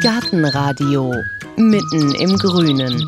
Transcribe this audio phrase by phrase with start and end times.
[0.00, 1.12] Gartenradio
[1.58, 3.06] mitten im Grünen.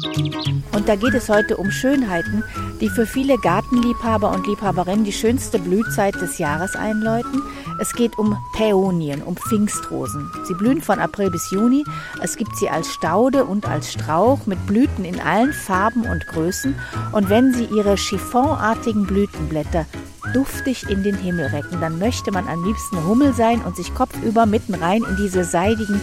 [0.72, 2.44] Und da geht es heute um Schönheiten,
[2.82, 7.42] die für viele Gartenliebhaber und Liebhaberinnen die schönste Blühzeit des Jahres einläuten.
[7.80, 10.30] Es geht um Päonien, um Pfingstrosen.
[10.44, 11.84] Sie blühen von April bis Juni.
[12.22, 16.74] Es gibt sie als Staude und als Strauch mit Blüten in allen Farben und Größen.
[17.12, 19.86] Und wenn sie ihre chiffonartigen Blütenblätter
[20.32, 24.46] duftig in den Himmel recken, dann möchte man am liebsten Hummel sein und sich kopfüber
[24.46, 26.00] mitten rein in diese seidigen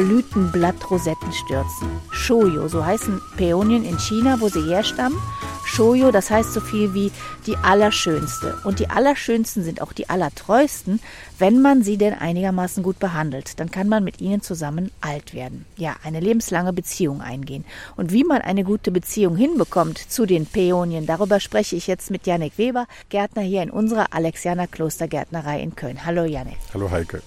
[0.00, 1.88] Blütenblattrosetten stürzen.
[2.10, 5.18] Shoyo, so heißen Päonien in China, wo sie herstammen.
[5.66, 7.12] Shoyo, das heißt so viel wie
[7.46, 8.56] die Allerschönste.
[8.64, 11.00] Und die Allerschönsten sind auch die Allertreuesten,
[11.38, 13.60] wenn man sie denn einigermaßen gut behandelt.
[13.60, 15.66] Dann kann man mit ihnen zusammen alt werden.
[15.76, 17.66] Ja, eine lebenslange Beziehung eingehen.
[17.94, 22.26] Und wie man eine gute Beziehung hinbekommt zu den Päonien, darüber spreche ich jetzt mit
[22.26, 26.06] Janek Weber, Gärtner hier in unserer Alexianer Klostergärtnerei in Köln.
[26.06, 26.56] Hallo Janek.
[26.72, 27.20] Hallo Heike.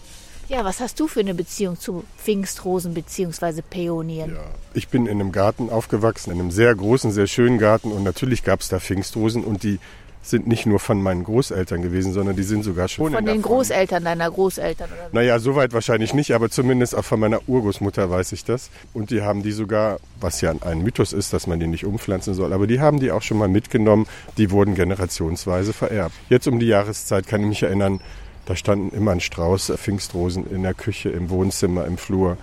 [0.49, 3.61] Ja, was hast du für eine Beziehung zu Pfingstrosen bzw.
[3.61, 4.35] Päonien?
[4.35, 4.41] Ja,
[4.73, 8.43] ich bin in einem Garten aufgewachsen, in einem sehr großen, sehr schönen Garten und natürlich
[8.43, 9.79] gab es da Pfingstrosen und die
[10.23, 14.03] sind nicht nur von meinen Großeltern gewesen, sondern die sind sogar schon von den Großeltern
[14.03, 15.15] deiner Großeltern oder so.
[15.15, 18.69] Naja, soweit wahrscheinlich nicht, aber zumindest auch von meiner Urgroßmutter weiß ich das.
[18.93, 22.33] Und die haben die sogar, was ja ein Mythos ist, dass man die nicht umpflanzen
[22.33, 24.07] soll, aber die haben die auch schon mal mitgenommen.
[24.37, 26.15] Die wurden generationsweise vererbt.
[26.29, 27.99] Jetzt um die Jahreszeit kann ich mich erinnern,
[28.45, 32.37] da standen immer ein Strauß Pfingstrosen in der Küche, im Wohnzimmer, im Flur.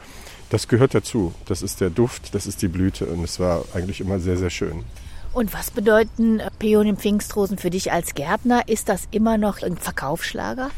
[0.49, 1.33] Das gehört dazu.
[1.47, 4.51] Das ist der Duft, das ist die Blüte und es war eigentlich immer sehr, sehr
[4.51, 4.85] schön.
[5.33, 8.69] Und was bedeuten Peonien Pfingstrosen für dich als Gärtner?
[8.69, 10.71] Ist das immer noch ein Verkaufsschlager?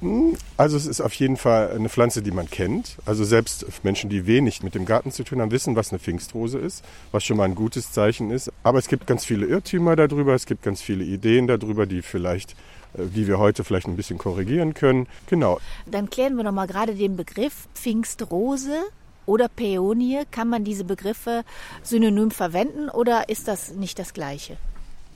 [0.00, 2.98] Hm, also es ist auf jeden Fall eine Pflanze, die man kennt.
[3.06, 6.58] Also selbst Menschen, die wenig mit dem Garten zu tun haben, wissen, was eine Pfingstrose
[6.58, 8.52] ist, was schon mal ein gutes Zeichen ist.
[8.62, 12.52] Aber es gibt ganz viele Irrtümer darüber, es gibt ganz viele Ideen darüber, die vielleicht
[12.52, 12.54] äh,
[12.94, 15.06] die wir heute vielleicht ein bisschen korrigieren können.
[15.26, 15.60] Genau.
[15.86, 18.82] Dann klären wir noch mal gerade den Begriff Pfingstrose
[19.26, 20.22] oder Päonie.
[20.30, 21.44] Kann man diese Begriffe
[21.82, 24.56] synonym verwenden oder ist das nicht das Gleiche?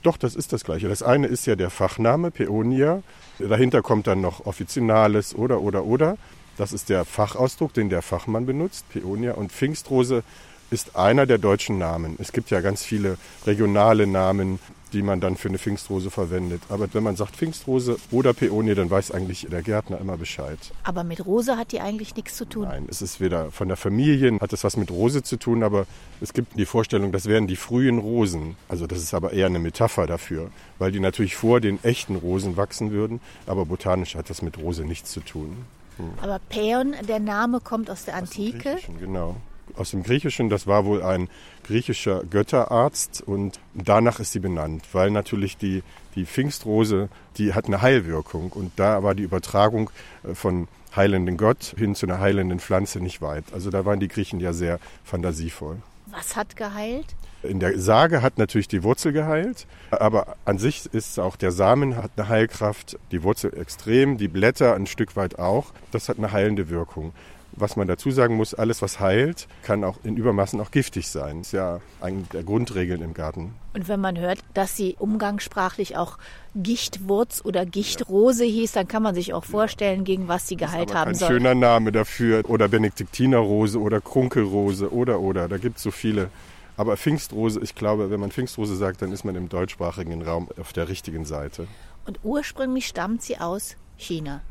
[0.03, 0.87] Doch, das ist das Gleiche.
[0.87, 3.01] Das eine ist ja der Fachname Peonia.
[3.39, 6.17] Dahinter kommt dann noch Offizinales oder oder oder.
[6.57, 9.33] Das ist der Fachausdruck, den der Fachmann benutzt, Peonia.
[9.33, 10.23] Und Pfingstrose
[10.69, 12.15] ist einer der deutschen Namen.
[12.19, 14.59] Es gibt ja ganz viele regionale Namen,
[14.93, 16.61] die man dann für eine Pfingstrose verwendet.
[16.69, 20.57] Aber wenn man sagt Pfingstrose oder Peonie, dann weiß eigentlich der Gärtner immer Bescheid.
[20.83, 22.63] Aber mit Rose hat die eigentlich nichts zu tun?
[22.63, 25.85] Nein, es ist weder von der Familie, hat es was mit Rose zu tun, aber
[26.21, 28.55] es gibt die Vorstellung, das wären die frühen Rosen.
[28.69, 32.57] Also das ist aber eher eine Metapher dafür, weil die natürlich vor den echten Rosen
[32.57, 35.65] wachsen würden, aber botanisch hat das mit Rose nichts zu tun.
[35.97, 36.11] Hm.
[36.21, 38.75] Aber Peon, der Name kommt aus der Antike.
[38.75, 39.35] Aus genau
[39.77, 40.49] aus dem Griechischen.
[40.49, 41.29] Das war wohl ein
[41.63, 45.83] griechischer Götterarzt und danach ist sie benannt, weil natürlich die,
[46.15, 49.89] die Pfingstrose, die hat eine Heilwirkung und da war die Übertragung
[50.23, 53.45] äh, von heilenden Gott hin zu einer heilenden Pflanze nicht weit.
[53.53, 55.77] Also da waren die Griechen ja sehr fantasievoll.
[56.07, 57.15] Was hat geheilt?
[57.43, 61.95] In der Sage hat natürlich die Wurzel geheilt, aber an sich ist auch der Samen
[61.95, 65.71] hat eine Heilkraft, die Wurzel extrem, die Blätter ein Stück weit auch.
[65.91, 67.13] Das hat eine heilende Wirkung.
[67.59, 71.39] Was man dazu sagen muss, alles was heilt, kann auch in Übermaßen auch giftig sein.
[71.39, 73.55] Das ist ja eine der Grundregeln im Garten.
[73.73, 76.19] Und wenn man hört, dass sie umgangssprachlich auch
[76.55, 81.15] Gichtwurz oder Gichtrose hieß, dann kann man sich auch vorstellen, gegen was sie geheilt haben
[81.15, 81.29] soll.
[81.29, 82.47] Ein schöner Name dafür.
[82.47, 85.47] Oder Benediktinerrose oder Krunkelrose oder oder.
[85.47, 86.29] Da gibt es so viele.
[86.77, 90.73] Aber Pfingstrose, ich glaube, wenn man Pfingstrose sagt, dann ist man im deutschsprachigen Raum auf
[90.73, 91.67] der richtigen Seite.
[92.05, 94.41] Und ursprünglich stammt sie aus China.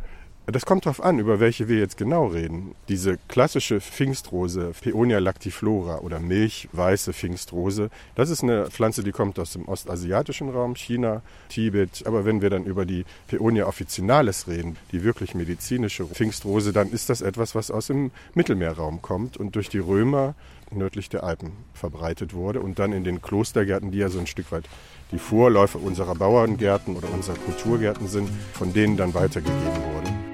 [0.48, 2.76] Das kommt darauf an, über welche wir jetzt genau reden.
[2.88, 9.54] Diese klassische Pfingstrose, Peonia lactiflora oder milchweiße Pfingstrose, das ist eine Pflanze, die kommt aus
[9.54, 12.04] dem ostasiatischen Raum, China, Tibet.
[12.06, 17.10] Aber wenn wir dann über die Peonia officinalis reden, die wirklich medizinische Pfingstrose, dann ist
[17.10, 20.36] das etwas, was aus dem Mittelmeerraum kommt und durch die Römer
[20.70, 24.52] nördlich der Alpen verbreitet wurde und dann in den Klostergärten, die ja so ein Stück
[24.52, 24.68] weit
[25.10, 30.25] die Vorläufer unserer Bauerngärten oder unserer Kulturgärten sind, von denen dann weitergegeben wurde.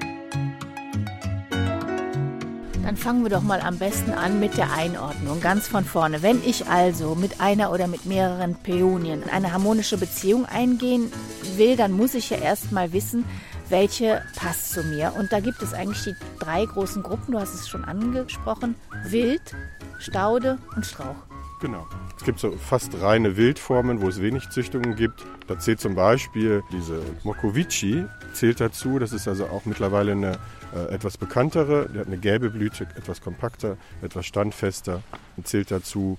[2.82, 6.22] Dann fangen wir doch mal am besten an mit der Einordnung, ganz von vorne.
[6.22, 11.12] Wenn ich also mit einer oder mit mehreren Peonien eine harmonische Beziehung eingehen
[11.56, 13.24] will, dann muss ich ja erst mal wissen,
[13.68, 15.14] welche passt zu mir.
[15.16, 18.74] Und da gibt es eigentlich die drei großen Gruppen, du hast es schon angesprochen,
[19.04, 19.54] Wild,
[19.98, 21.31] Staude und Strauch.
[21.62, 21.86] Genau.
[22.18, 25.24] Es gibt so fast reine Wildformen, wo es wenig Züchtungen gibt.
[25.46, 28.98] Da zählt zum Beispiel diese Mokovici, zählt dazu.
[28.98, 30.38] Das ist also auch mittlerweile eine
[30.74, 31.88] äh, etwas bekanntere.
[31.94, 35.02] Die hat eine gelbe Blüte, etwas kompakter, etwas standfester
[35.36, 36.18] und zählt dazu.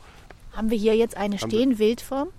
[0.54, 2.30] Haben wir hier jetzt eine stehen, Wildform?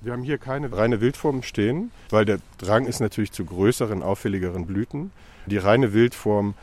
[0.00, 4.66] Wir haben hier keine reine Wildform stehen, weil der Drang ist natürlich zu größeren, auffälligeren
[4.66, 5.10] Blüten.
[5.46, 6.54] Die reine Wildform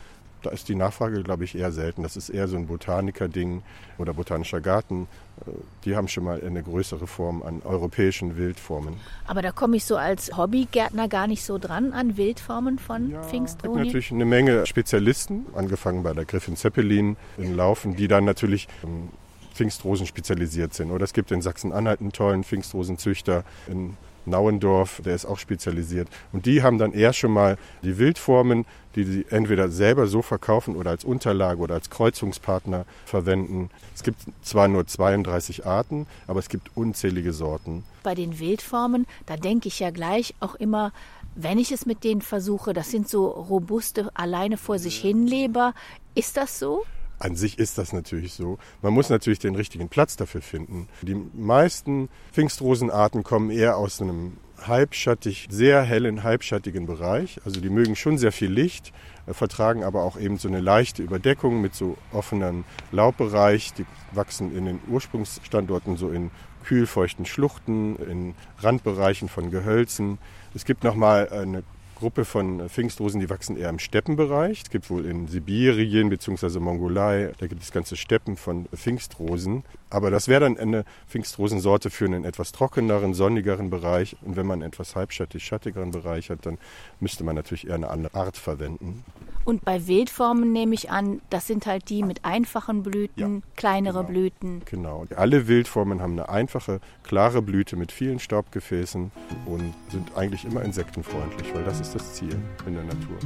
[0.44, 2.04] da ist die Nachfrage, glaube ich, eher selten.
[2.04, 3.64] Das ist eher so ein Botaniker-Ding
[3.98, 5.08] oder botanischer Garten.
[5.46, 5.52] Äh,
[5.86, 8.96] die haben schon mal eine größere Form an europäischen Wildformen.
[9.28, 13.22] Aber da komme ich so als Hobbygärtner gar nicht so dran an Wildformen von ja,
[13.24, 13.74] Pfingstroni.
[13.74, 18.26] Es gibt natürlich eine Menge Spezialisten, angefangen bei der Griffin Zeppelin in Laufen, die dann
[18.26, 19.10] natürlich ähm,
[19.54, 20.92] Pfingstrosen spezialisiert sind.
[20.92, 26.08] Oder es gibt in Sachsen-Anhalt einen tollen Pfingstrosenzüchter in Nauendorf, der ist auch spezialisiert.
[26.32, 28.66] Und die haben dann eher schon mal die Wildformen,
[28.96, 33.70] die sie entweder selber so verkaufen oder als Unterlage oder als Kreuzungspartner verwenden.
[33.96, 37.84] Es gibt zwar nur 32 Arten, aber es gibt unzählige Sorten.
[38.04, 40.92] Bei den Wildformen, da denke ich ja gleich auch immer,
[41.36, 45.74] wenn ich es mit denen versuche, das sind so robuste, alleine vor sich hinleber.
[46.14, 46.84] Ist das so?
[47.22, 48.58] An sich ist das natürlich so.
[48.82, 50.88] Man muss natürlich den richtigen Platz dafür finden.
[51.04, 54.38] Die meisten Pfingstrosenarten kommen eher aus einem
[54.68, 57.40] halbschattig, sehr hellen, halbschattigen Bereich.
[57.46, 58.92] Also die mögen schon sehr viel Licht,
[59.28, 63.74] äh, vertragen aber auch eben so eine leichte Überdeckung mit so offenen Laubbereich.
[63.74, 66.32] Die wachsen in den Ursprungsstandorten so in
[66.64, 70.18] kühlfeuchten Schluchten, in Randbereichen von Gehölzen.
[70.56, 71.64] Es gibt nochmal eine
[72.02, 74.64] Gruppe von Pfingstrosen, die wachsen eher im Steppenbereich.
[74.64, 76.58] Es gibt wohl in Sibirien bzw.
[76.58, 79.64] Mongolei, da gibt es ganze Steppen von Pfingstrosen.
[79.92, 84.18] Aber das wäre dann eine Pfingstrosensorte für einen etwas trockeneren, sonnigeren Bereich.
[84.24, 86.58] Und wenn man einen etwas halbschattig, schattigeren Bereich hat, dann
[87.00, 89.04] müsste man natürlich eher eine andere Art verwenden.
[89.44, 94.00] Und bei Wildformen nehme ich an, das sind halt die mit einfachen Blüten, ja, kleinere
[94.00, 94.10] genau.
[94.10, 94.62] Blüten.
[94.66, 95.06] Genau.
[95.16, 99.12] Alle Wildformen haben eine einfache, klare Blüte mit vielen Staubgefäßen
[99.46, 102.36] und sind eigentlich immer insektenfreundlich, weil das ist das Ziel
[102.68, 103.18] in der Natur.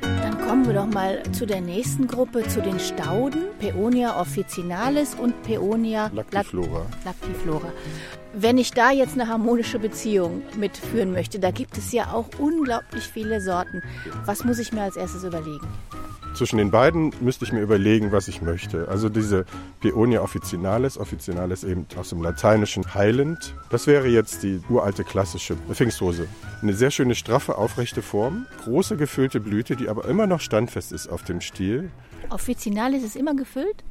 [0.00, 5.42] Dann kommen wir doch mal zu der nächsten Gruppe, zu den Stauden, Peonia officinalis und
[5.42, 6.86] Peonia lactiflora.
[7.04, 7.72] lactiflora.
[8.36, 13.04] Wenn ich da jetzt eine harmonische Beziehung mitführen möchte, da gibt es ja auch unglaublich
[13.04, 13.80] viele Sorten.
[14.24, 15.68] Was muss ich mir als erstes überlegen?
[16.34, 18.88] Zwischen den beiden müsste ich mir überlegen, was ich möchte.
[18.88, 19.44] Also diese
[19.80, 23.54] Peonia officinalis, officinalis eben aus dem lateinischen heilend.
[23.70, 26.26] Das wäre jetzt die uralte klassische Pfingsthose.
[26.60, 31.06] Eine sehr schöne, straffe, aufrechte Form, große gefüllte Blüte, die aber immer noch standfest ist
[31.06, 31.88] auf dem Stiel.
[32.30, 33.84] Officinalis ist immer gefüllt?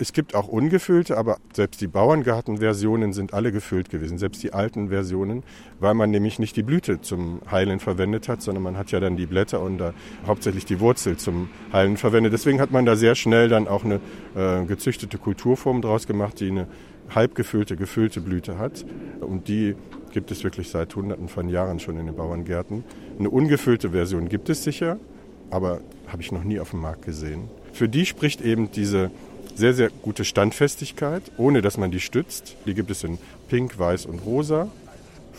[0.00, 4.90] Es gibt auch ungefüllte, aber selbst die Bauerngartenversionen sind alle gefüllt gewesen, selbst die alten
[4.90, 5.42] Versionen,
[5.80, 9.16] weil man nämlich nicht die Blüte zum Heilen verwendet hat, sondern man hat ja dann
[9.16, 12.32] die Blätter und da hauptsächlich die Wurzel zum Heilen verwendet.
[12.32, 14.00] Deswegen hat man da sehr schnell dann auch eine
[14.36, 16.68] äh, gezüchtete Kulturform draus gemacht, die eine
[17.12, 18.84] halb gefüllte, gefüllte Blüte hat.
[19.20, 19.74] Und die
[20.12, 22.84] gibt es wirklich seit Hunderten von Jahren schon in den Bauerngärten.
[23.18, 24.98] Eine ungefüllte Version gibt es sicher,
[25.50, 27.48] aber habe ich noch nie auf dem Markt gesehen.
[27.72, 29.10] Für die spricht eben diese
[29.58, 32.54] sehr, sehr gute Standfestigkeit, ohne dass man die stützt.
[32.64, 34.68] Die gibt es in Pink, Weiß und Rosa.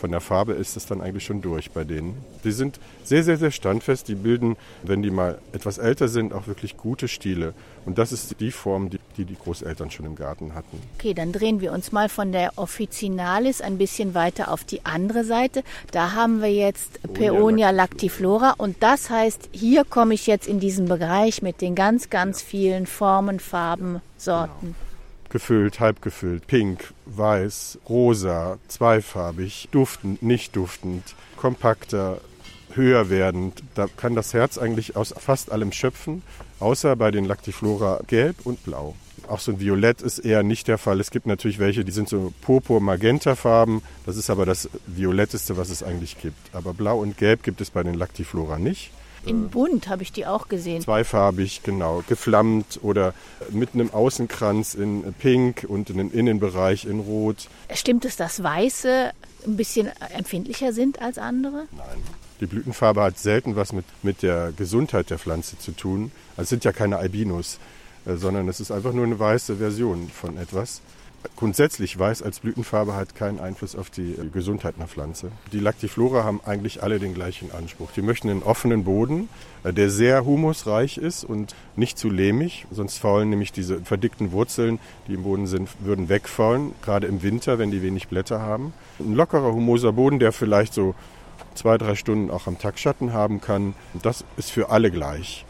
[0.00, 2.24] Von der Farbe ist es dann eigentlich schon durch bei denen.
[2.42, 4.08] Die sind sehr, sehr, sehr standfest.
[4.08, 7.52] Die bilden, wenn die mal etwas älter sind, auch wirklich gute Stiele.
[7.84, 10.80] Und das ist die Form, die die, die Großeltern schon im Garten hatten.
[10.98, 15.24] Okay, dann drehen wir uns mal von der Officinalis ein bisschen weiter auf die andere
[15.24, 15.62] Seite.
[15.90, 18.54] Da haben wir jetzt Peonia lactiflora.
[18.56, 22.86] Und das heißt, hier komme ich jetzt in diesen Bereich mit den ganz, ganz vielen
[22.86, 24.74] Formen, Farben, Sorten.
[24.74, 24.89] Genau
[25.30, 32.20] gefüllt, halb gefüllt, pink, weiß, rosa, zweifarbig, duftend, nicht duftend, kompakter,
[32.74, 33.62] höher werdend.
[33.74, 36.22] Da kann das Herz eigentlich aus fast allem schöpfen,
[36.58, 38.94] außer bei den Lactiflora gelb und blau.
[39.28, 40.98] Auch so ein Violett ist eher nicht der Fall.
[40.98, 43.80] Es gibt natürlich welche, die sind so purpur-magenta-Farben.
[44.04, 46.52] Das ist aber das Violetteste, was es eigentlich gibt.
[46.52, 48.90] Aber Blau und Gelb gibt es bei den Lactiflora nicht.
[49.26, 50.82] In bunt habe ich die auch gesehen.
[50.82, 52.02] Zweifarbig, genau.
[52.08, 53.14] Geflammt oder
[53.50, 57.48] mit einem Außenkranz in Pink und in den Innenbereich in Rot.
[57.74, 59.12] Stimmt es, dass Weiße
[59.46, 61.66] ein bisschen empfindlicher sind als andere?
[61.72, 61.98] Nein.
[62.40, 66.10] Die Blütenfarbe hat selten was mit, mit der Gesundheit der Pflanze zu tun.
[66.36, 67.58] Also es sind ja keine Albinos,
[68.06, 70.80] äh, sondern es ist einfach nur eine weiße Version von etwas.
[71.36, 75.30] Grundsätzlich weiß als Blütenfarbe hat keinen Einfluss auf die Gesundheit einer Pflanze.
[75.52, 77.90] Die Lactiflora haben eigentlich alle den gleichen Anspruch.
[77.92, 79.28] Die möchten einen offenen Boden,
[79.62, 84.78] äh, der sehr humusreich ist und nicht zu lehmig, sonst faulen nämlich diese verdickten Wurzeln,
[85.08, 88.72] die im Boden sind, würden wegfaulen, gerade im Winter, wenn die wenig Blätter haben.
[88.98, 90.94] Ein lockerer, humoser Boden, der vielleicht so
[91.54, 95.44] zwei, drei Stunden auch am Tag Schatten haben kann, das ist für alle gleich.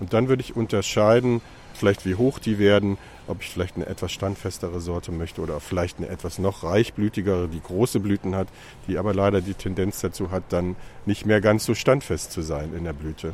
[0.00, 1.40] Und dann würde ich unterscheiden,
[1.74, 2.98] vielleicht wie hoch die werden,
[3.28, 7.60] ob ich vielleicht eine etwas standfestere Sorte möchte oder vielleicht eine etwas noch reichblütigere, die
[7.60, 8.48] große Blüten hat,
[8.86, 12.72] die aber leider die Tendenz dazu hat, dann nicht mehr ganz so standfest zu sein
[12.76, 13.32] in der Blüte.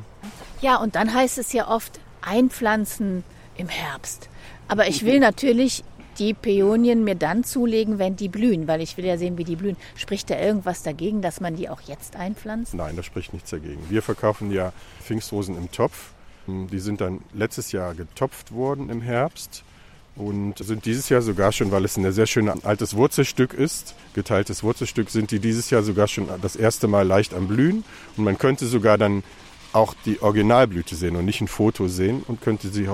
[0.61, 3.25] Ja, und dann heißt es ja oft einpflanzen
[3.57, 4.29] im Herbst.
[4.69, 5.85] Aber ich will natürlich
[6.19, 9.57] die Peonien mir dann zulegen, wenn die blühen, weil ich will ja sehen, wie die
[9.57, 9.77] blühen.
[9.97, 12.75] Spricht da irgendwas dagegen, dass man die auch jetzt einpflanzt?
[12.75, 13.81] Nein, da spricht nichts dagegen.
[13.89, 14.73] Wir verkaufen ja
[15.03, 16.11] Pfingstrosen im Topf.
[16.47, 19.65] Die sind dann letztes Jahr getopft worden im Herbst
[20.17, 24.63] und sind dieses Jahr sogar schon, weil es ein sehr schönes altes Wurzelstück ist, geteiltes
[24.63, 27.85] Wurzelstück, sind die dieses Jahr sogar schon das erste Mal leicht am Blühen.
[28.17, 29.23] Und man könnte sogar dann
[29.73, 32.89] auch die Originalblüte sehen und nicht ein Foto sehen und könnte sie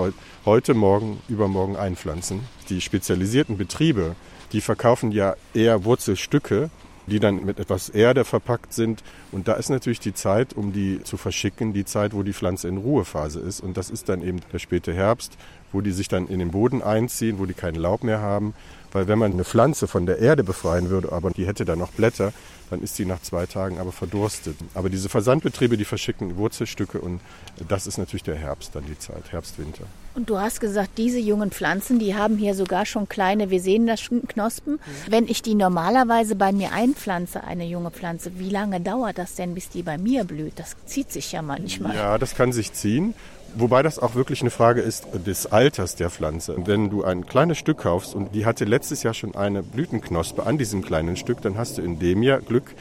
[0.45, 2.43] heute, morgen, übermorgen einpflanzen.
[2.69, 4.15] Die spezialisierten Betriebe,
[4.53, 6.71] die verkaufen ja eher Wurzelstücke
[7.09, 9.03] die dann mit etwas Erde verpackt sind.
[9.33, 12.69] Und da ist natürlich die Zeit, um die zu verschicken, die Zeit, wo die Pflanze
[12.69, 13.61] in Ruhephase ist.
[13.61, 15.37] Und das ist dann eben der späte Herbst,
[15.73, 18.55] wo die sich dann in den Boden einziehen, wo die kein Laub mehr haben.
[18.93, 21.91] Weil wenn man eine Pflanze von der Erde befreien würde, aber die hätte dann noch
[21.91, 22.33] Blätter,
[22.71, 24.57] dann ist sie nach zwei Tagen aber verdurstet.
[24.75, 27.21] Aber diese Versandbetriebe, die verschicken Wurzelstücke und
[27.69, 29.85] das ist natürlich der Herbst dann die Zeit, Herbst, Winter.
[30.15, 33.87] Und du hast gesagt, diese jungen Pflanzen, die haben hier sogar schon kleine, wir sehen
[33.87, 34.75] das Knospen.
[34.75, 34.79] Mhm.
[35.11, 39.55] Wenn ich die normalerweise bei mir einpflanze, eine junge Pflanze, wie lange dauert das denn,
[39.55, 40.55] bis die bei mir blüht?
[40.57, 41.95] Das zieht sich ja manchmal.
[41.95, 43.15] Ja, das kann sich ziehen.
[43.55, 46.55] Wobei das auch wirklich eine Frage ist des Alters der Pflanze.
[46.65, 50.59] Wenn du ein kleines Stück kaufst und die hatte letztes Jahr schon eine Blütenknospe an
[50.59, 52.75] diesem kleinen Stück, dann hast du in dem Jahr Glück,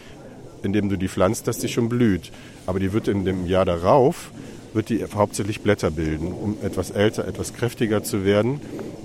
[0.63, 2.31] indem du die pflanzt, dass die schon blüht.
[2.65, 4.31] Aber die wird in dem Jahr darauf,
[4.73, 8.59] wird die hauptsächlich Blätter bilden, um etwas älter, etwas kräftiger zu werden.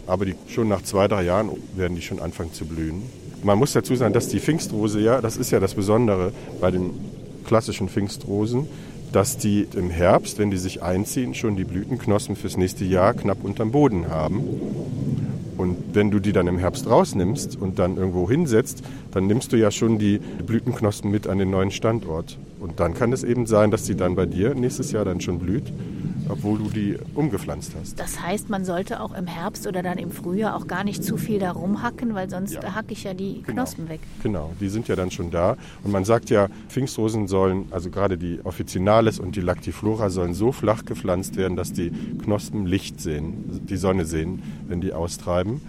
[0.07, 3.03] Aber die, schon nach zwei, drei Jahren werden die schon anfangen zu blühen.
[3.43, 6.91] Man muss dazu sagen, dass die Pfingstrose ja, das ist ja das Besondere bei den
[7.45, 8.69] klassischen Pfingstrosen,
[9.13, 13.45] dass die im Herbst, wenn die sich einziehen, schon die Blütenknospen fürs nächste Jahr knapp
[13.45, 14.43] unterm Boden haben.
[15.59, 19.57] Und wenn du die dann im Herbst rausnimmst und dann irgendwo hinsetzt, dann nimmst du
[19.57, 22.39] ja schon die Blütenknospen mit an den neuen Standort.
[22.63, 25.39] Und dann kann es eben sein, dass die dann bei dir nächstes Jahr dann schon
[25.39, 25.73] blüht
[26.29, 27.99] obwohl du die umgepflanzt hast.
[27.99, 31.17] Das heißt, man sollte auch im Herbst oder dann im Frühjahr auch gar nicht zu
[31.17, 32.75] viel da rumhacken, weil sonst ja.
[32.75, 33.63] hacke ich ja die genau.
[33.63, 34.01] Knospen weg.
[34.23, 35.57] Genau, die sind ja dann schon da.
[35.85, 40.53] Und man sagt ja, Pfingstrosen sollen, also gerade die Officinales und die Lactiflora sollen so
[40.53, 41.91] flach gepflanzt werden, dass die
[42.23, 45.61] Knospen Licht sehen, die Sonne sehen, wenn die austreiben.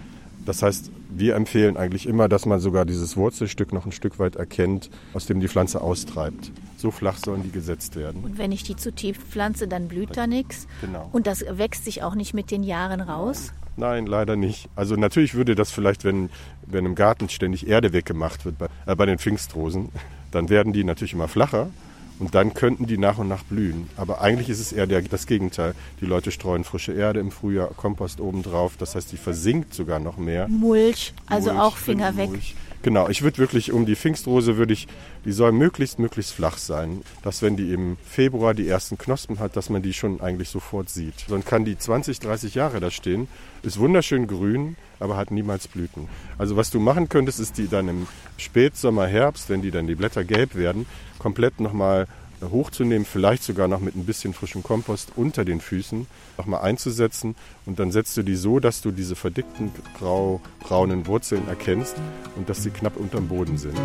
[0.44, 4.36] Das heißt, wir empfehlen eigentlich immer, dass man sogar dieses Wurzelstück noch ein Stück weit
[4.36, 6.52] erkennt, aus dem die Pflanze austreibt.
[6.76, 8.22] So flach sollen die gesetzt werden.
[8.24, 10.66] Und wenn ich die zu tief pflanze, dann blüht da nichts.
[10.80, 11.08] Genau.
[11.12, 13.52] Und das wächst sich auch nicht mit den Jahren raus?
[13.76, 14.68] Nein, leider nicht.
[14.76, 16.30] Also natürlich würde das vielleicht, wenn,
[16.66, 19.88] wenn im Garten ständig Erde weggemacht wird, bei, äh, bei den Pfingstrosen,
[20.30, 21.70] dann werden die natürlich immer flacher.
[22.18, 23.88] Und dann könnten die nach und nach blühen.
[23.96, 25.74] Aber eigentlich ist es eher der, das Gegenteil.
[26.00, 28.76] Die Leute streuen frische Erde im Frühjahr, Kompost obendrauf.
[28.78, 30.46] Das heißt, die versinkt sogar noch mehr.
[30.48, 32.30] Mulch, also Mulch, auch Finger weg.
[32.30, 32.54] Mulch.
[32.84, 34.86] Genau, ich würde wirklich um die Pfingstrose würde ich,
[35.24, 37.00] die soll möglichst, möglichst flach sein.
[37.22, 40.90] Dass wenn die im Februar die ersten Knospen hat, dass man die schon eigentlich sofort
[40.90, 41.14] sieht.
[41.26, 43.26] Sonst kann die 20, 30 Jahre da stehen,
[43.62, 46.08] ist wunderschön grün, aber hat niemals Blüten.
[46.38, 49.94] Also was du machen könntest, ist die dann im Spätsommer, Herbst, wenn die dann die
[49.94, 50.86] Blätter gelb werden,
[51.18, 52.06] komplett nochmal
[52.50, 57.34] hochzunehmen, vielleicht sogar noch mit ein bisschen frischem Kompost unter den Füßen nochmal einzusetzen
[57.66, 61.96] und dann setzt du die so, dass du diese verdickten grau-braunen Wurzeln erkennst
[62.36, 63.78] und dass sie knapp unterm Boden sind.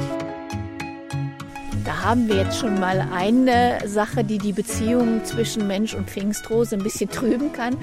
[1.85, 6.75] Da haben wir jetzt schon mal eine Sache, die die Beziehung zwischen Mensch und Pfingstrose
[6.75, 7.77] ein bisschen trüben kann.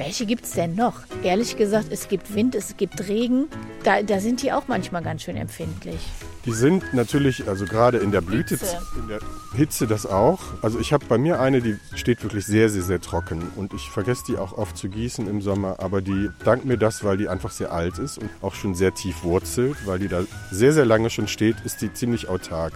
[0.00, 0.94] Welche gibt es denn noch?
[1.22, 3.48] Ehrlich gesagt, es gibt Wind, es gibt Regen.
[3.84, 6.00] Da, da sind die auch manchmal ganz schön empfindlich.
[6.46, 8.54] Die sind natürlich, also gerade in der Blüte,
[8.98, 9.20] in der,
[9.54, 10.40] Hitze das auch.
[10.62, 13.42] Also ich habe bei mir eine, die steht wirklich sehr, sehr, sehr trocken.
[13.56, 15.80] Und ich vergesse die auch oft zu gießen im Sommer.
[15.80, 18.94] Aber die dankt mir das, weil die einfach sehr alt ist und auch schon sehr
[18.94, 19.76] tief wurzelt.
[19.84, 22.72] Weil die da sehr, sehr lange schon steht, ist die ziemlich autark.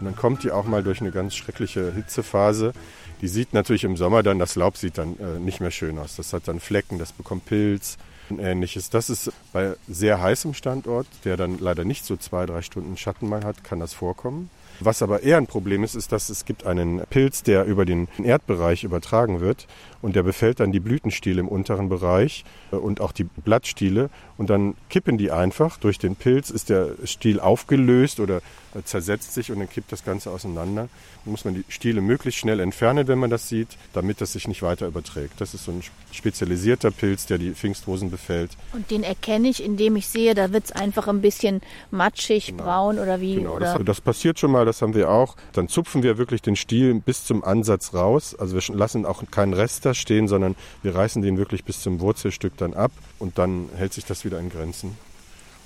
[0.00, 2.72] Und dann kommt die auch mal durch eine ganz schreckliche Hitzephase.
[3.20, 6.16] Die sieht natürlich im Sommer dann, das Laub sieht dann äh, nicht mehr schön aus.
[6.16, 7.96] Das hat dann Flecken, das bekommt Pilz
[8.30, 8.90] und ähnliches.
[8.90, 13.28] Das ist bei sehr heißem Standort, der dann leider nicht so zwei, drei Stunden Schatten
[13.28, 14.50] mal hat, kann das vorkommen.
[14.80, 18.08] Was aber eher ein Problem ist, ist, dass es gibt einen Pilz, der über den
[18.22, 19.68] Erdbereich übertragen wird
[20.02, 24.50] und der befällt dann die Blütenstiele im unteren Bereich äh, und auch die Blattstiele und
[24.50, 25.78] dann kippen die einfach.
[25.78, 28.42] Durch den Pilz ist der Stiel aufgelöst oder
[28.82, 30.88] zersetzt sich und dann kippt das Ganze auseinander.
[31.24, 34.48] Dann muss man die Stiele möglichst schnell entfernen, wenn man das sieht, damit das sich
[34.48, 35.40] nicht weiter überträgt.
[35.40, 38.50] Das ist so ein spezialisierter Pilz, der die Pfingstrosen befällt.
[38.72, 42.64] Und den erkenne ich, indem ich sehe, da wird es einfach ein bisschen matschig, genau.
[42.64, 43.36] braun oder wie?
[43.36, 43.74] Genau, oder?
[43.78, 45.36] Das, das passiert schon mal, das haben wir auch.
[45.52, 48.34] Dann zupfen wir wirklich den Stiel bis zum Ansatz raus.
[48.34, 52.00] Also wir lassen auch keinen Rest da stehen, sondern wir reißen den wirklich bis zum
[52.00, 54.96] Wurzelstück dann ab und dann hält sich das wieder in Grenzen.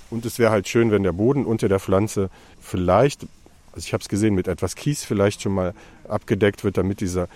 [0.09, 3.23] Und es wäre halt schön, wenn der Boden unter der Pflanze vielleicht,
[3.73, 5.73] also ich habe es gesehen, mit etwas Kies vielleicht schon mal
[6.07, 7.27] abgedeckt wird, damit dieser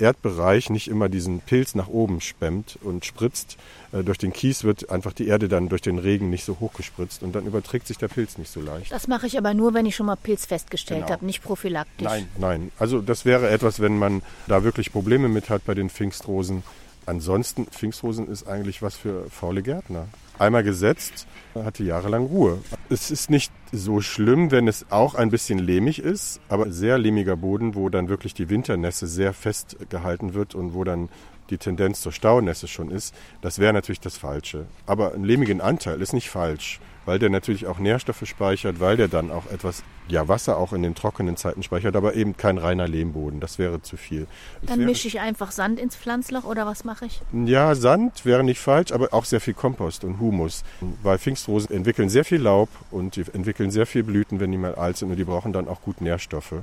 [0.00, 3.56] Erdbereich nicht immer diesen Pilz nach oben spemmt und spritzt.
[3.92, 6.72] Äh, durch den Kies wird einfach die Erde dann durch den Regen nicht so hoch
[6.72, 8.90] gespritzt und dann überträgt sich der Pilz nicht so leicht.
[8.90, 11.12] Das mache ich aber nur, wenn ich schon mal Pilz festgestellt genau.
[11.12, 12.04] habe, nicht prophylaktisch.
[12.04, 12.72] Nein, nein.
[12.78, 16.62] Also das wäre etwas, wenn man da wirklich Probleme mit hat bei den Pfingstrosen.
[17.10, 20.06] Ansonsten, Pfingstrosen ist eigentlich was für faule Gärtner.
[20.38, 21.26] Einmal gesetzt,
[21.56, 22.58] hatte jahrelang Ruhe.
[22.88, 27.34] Es ist nicht so schlimm, wenn es auch ein bisschen lehmig ist, aber sehr lehmiger
[27.34, 31.08] Boden, wo dann wirklich die Winternässe sehr fest gehalten wird und wo dann
[31.50, 33.12] die Tendenz zur Staunässe schon ist,
[33.42, 34.66] das wäre natürlich das Falsche.
[34.86, 36.78] Aber einen lehmigen Anteil ist nicht falsch
[37.10, 40.84] weil der natürlich auch Nährstoffe speichert, weil der dann auch etwas ja, Wasser auch in
[40.84, 43.40] den trockenen Zeiten speichert, aber eben kein reiner Lehmboden.
[43.40, 44.28] Das wäre zu viel.
[44.62, 47.20] Dann mische ich einfach Sand ins Pflanzloch oder was mache ich?
[47.32, 50.62] Ja, Sand wäre nicht falsch, aber auch sehr viel Kompost und Humus.
[51.02, 54.76] Weil Pfingstrosen entwickeln sehr viel Laub und die entwickeln sehr viel Blüten, wenn die mal
[54.76, 56.62] alt sind und die brauchen dann auch gut Nährstoffe.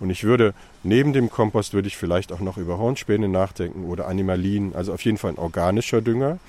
[0.00, 0.52] Und ich würde
[0.82, 5.04] neben dem Kompost würde ich vielleicht auch noch über Hornspäne nachdenken oder Animalien, also auf
[5.04, 6.40] jeden Fall ein organischer Dünger.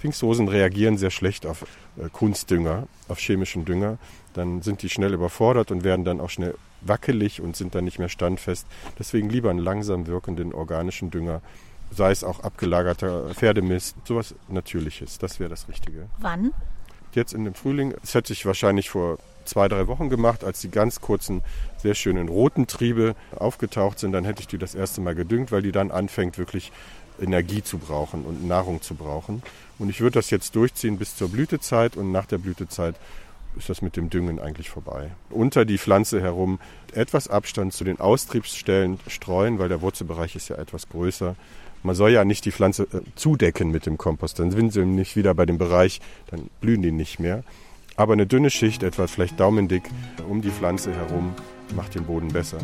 [0.00, 1.62] Pfingstrosen reagieren sehr schlecht auf
[1.98, 3.98] äh, Kunstdünger, auf chemischen Dünger.
[4.32, 7.98] Dann sind die schnell überfordert und werden dann auch schnell wackelig und sind dann nicht
[7.98, 8.66] mehr standfest.
[8.98, 11.42] Deswegen lieber einen langsam wirkenden organischen Dünger,
[11.90, 15.18] sei es auch abgelagerter Pferdemist, sowas Natürliches.
[15.18, 16.06] Das wäre das Richtige.
[16.18, 16.52] Wann?
[17.12, 17.94] Jetzt in dem Frühling.
[18.00, 21.42] Das hätte ich wahrscheinlich vor zwei, drei Wochen gemacht, als die ganz kurzen,
[21.76, 24.12] sehr schönen roten Triebe aufgetaucht sind.
[24.12, 26.72] Dann hätte ich die das erste Mal gedüngt, weil die dann anfängt, wirklich
[27.20, 29.42] Energie zu brauchen und Nahrung zu brauchen.
[29.78, 32.96] Und ich würde das jetzt durchziehen bis zur Blütezeit und nach der Blütezeit
[33.56, 35.10] ist das mit dem Düngen eigentlich vorbei.
[35.30, 36.60] Unter die Pflanze herum
[36.94, 41.34] etwas Abstand zu den Austriebsstellen streuen, weil der Wurzelbereich ist ja etwas größer.
[41.82, 45.16] Man soll ja nicht die Pflanze äh, zudecken mit dem Kompost, dann sind sie nicht
[45.16, 47.42] wieder bei dem Bereich, dann blühen die nicht mehr.
[47.96, 49.82] Aber eine dünne Schicht, etwa vielleicht daumendick,
[50.28, 51.34] um die Pflanze herum,
[51.74, 52.58] macht den Boden besser.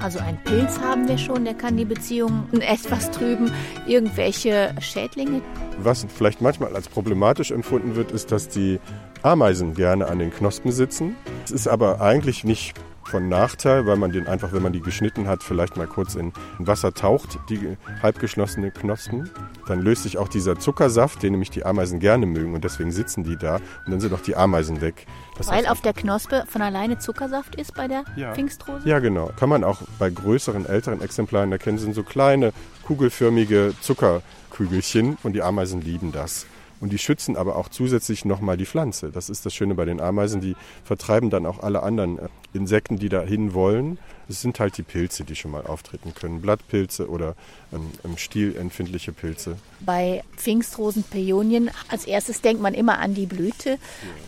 [0.00, 3.50] Also ein Pilz haben wir schon, der kann die Beziehung etwas trüben.
[3.86, 5.40] Irgendwelche Schädlinge?
[5.78, 8.78] Was vielleicht manchmal als problematisch empfunden wird, ist, dass die
[9.22, 11.16] Ameisen gerne an den Knospen sitzen.
[11.44, 12.74] Es ist aber eigentlich nicht
[13.08, 16.32] von Nachteil, weil man den einfach, wenn man die geschnitten hat, vielleicht mal kurz in
[16.58, 19.30] Wasser taucht, die halbgeschlossenen Knospen.
[19.66, 23.24] Dann löst sich auch dieser Zuckersaft, den nämlich die Ameisen gerne mögen und deswegen sitzen
[23.24, 25.06] die da und dann sind auch die Ameisen weg.
[25.36, 28.34] Das weil auf der Knospe von alleine Zuckersaft ist bei der ja.
[28.34, 28.88] Pfingstrose?
[28.88, 29.30] Ja, genau.
[29.36, 32.52] Kann man auch bei größeren, älteren Exemplaren erkennen, sind so kleine,
[32.84, 36.46] kugelförmige Zuckerkügelchen und die Ameisen lieben das.
[36.80, 39.10] Und die schützen aber auch zusätzlich nochmal die Pflanze.
[39.10, 40.40] Das ist das Schöne bei den Ameisen.
[40.40, 43.98] Die vertreiben dann auch alle anderen äh, Insekten, die dahin wollen.
[44.28, 46.40] Es sind halt die Pilze, die schon mal auftreten können.
[46.40, 47.34] Blattpilze oder
[47.72, 49.56] ähm, ähm stielempfindliche Pilze.
[49.80, 53.78] Bei Pfingstrosen, Peonien, als erstes denkt man immer an die Blüte.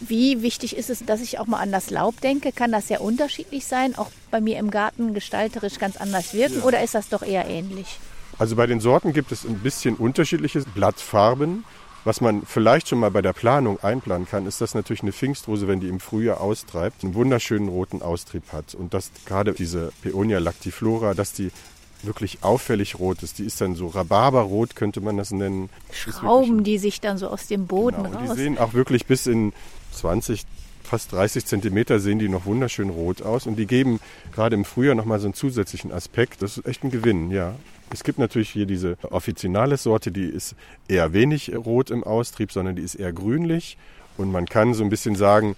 [0.00, 2.52] Wie wichtig ist es, dass ich auch mal an das Laub denke?
[2.52, 3.96] Kann das sehr unterschiedlich sein?
[3.96, 6.58] Auch bei mir im Garten gestalterisch ganz anders wirken?
[6.58, 6.64] Ja.
[6.64, 8.00] Oder ist das doch eher ähnlich?
[8.38, 11.64] Also bei den Sorten gibt es ein bisschen unterschiedliche Blattfarben.
[12.04, 15.68] Was man vielleicht schon mal bei der Planung einplanen kann, ist, dass natürlich eine Pfingstrose,
[15.68, 18.74] wenn die im Frühjahr austreibt, einen wunderschönen roten Austrieb hat.
[18.74, 21.50] Und dass gerade diese Peonia lactiflora, dass die
[22.02, 23.38] wirklich auffällig rot ist.
[23.38, 25.68] Die ist dann so Rhabarberrot, könnte man das nennen.
[25.92, 28.30] Schrauben die sich dann so aus dem Boden genau, raus.
[28.30, 29.52] Die sehen auch wirklich bis in
[29.92, 30.46] 20,
[30.90, 33.46] fast 30 Zentimeter sehen die noch wunderschön rot aus.
[33.46, 34.00] Und die geben
[34.34, 36.42] gerade im Frühjahr nochmal so einen zusätzlichen Aspekt.
[36.42, 37.54] Das ist echt ein Gewinn, ja.
[37.92, 40.56] Es gibt natürlich hier diese Officinales-Sorte, die ist
[40.88, 43.78] eher wenig rot im Austrieb, sondern die ist eher grünlich.
[44.16, 45.54] Und man kann so ein bisschen sagen,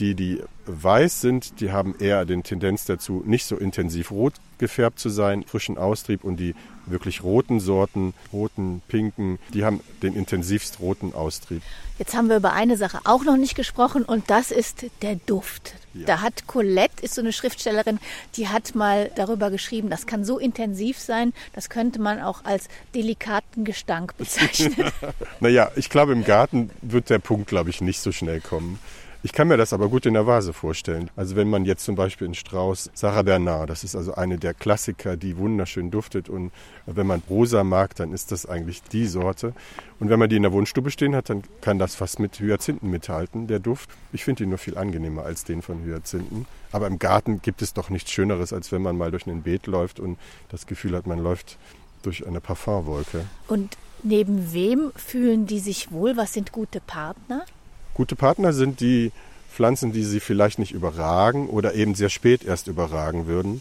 [0.00, 4.98] Die, die weiß sind, die haben eher den Tendenz dazu, nicht so intensiv rot gefärbt
[4.98, 6.54] zu sein, frischen Austrieb und die
[6.86, 11.62] wirklich roten Sorten, roten, pinken, die haben den intensivst roten Austrieb.
[11.98, 15.74] Jetzt haben wir über eine Sache auch noch nicht gesprochen und das ist der Duft.
[15.92, 16.06] Ja.
[16.06, 17.98] Da hat Colette, ist so eine Schriftstellerin,
[18.36, 22.68] die hat mal darüber geschrieben, das kann so intensiv sein, das könnte man auch als
[22.94, 24.90] delikaten Gestank bezeichnen.
[25.40, 28.78] naja, ich glaube, im Garten wird der Punkt, glaube ich, nicht so schnell kommen.
[29.22, 31.10] Ich kann mir das aber gut in der Vase vorstellen.
[31.14, 34.54] Also wenn man jetzt zum Beispiel in Strauß Sarah Bernard, das ist also eine der
[34.54, 36.52] Klassiker, die wunderschön duftet und
[36.86, 39.52] wenn man rosa mag, dann ist das eigentlich die Sorte.
[39.98, 42.88] Und wenn man die in der Wohnstube stehen hat, dann kann das fast mit Hyazinthen
[42.88, 43.90] mithalten, der Duft.
[44.10, 46.46] Ich finde ihn nur viel angenehmer als den von Hyazinthen.
[46.72, 49.66] Aber im Garten gibt es doch nichts Schöneres, als wenn man mal durch ein Beet
[49.66, 51.58] läuft und das Gefühl hat, man läuft
[52.02, 53.26] durch eine Parfumwolke.
[53.48, 56.16] Und neben wem fühlen die sich wohl?
[56.16, 57.44] Was sind gute Partner?
[57.94, 59.12] Gute Partner sind die
[59.52, 63.60] Pflanzen, die sie vielleicht nicht überragen oder eben sehr spät erst überragen würden.